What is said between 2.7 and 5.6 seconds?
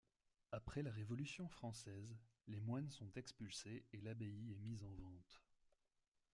sont expulsés et l'abbaye est mise en vente.